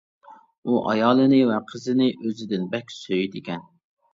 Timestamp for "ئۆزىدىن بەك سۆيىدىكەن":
2.15-3.67